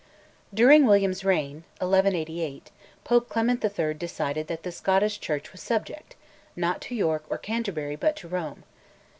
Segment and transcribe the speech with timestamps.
[0.51, 2.71] During William's reign (1188)
[3.03, 3.93] Pope Clement III.
[3.93, 6.15] decided that the Scottish Church was subject,
[6.55, 8.63] not to York or Canterbury, but to Rome.